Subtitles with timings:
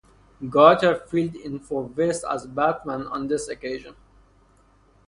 [0.49, 3.93] Gautier filled in for West as Batman on this occasion.